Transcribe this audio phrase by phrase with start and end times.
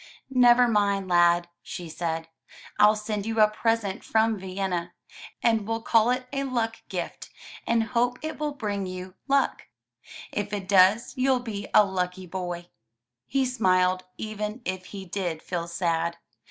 [0.33, 2.27] Never mind, lad, she said.
[2.79, 4.93] "FU send you a present from Vienna,
[5.43, 7.29] and well call it a *luck gift*
[7.67, 9.67] and hope it will bring good luck.
[10.31, 12.69] If it does you'll be a lucky boy.
[13.27, 16.17] He smiled even if he did feel sad.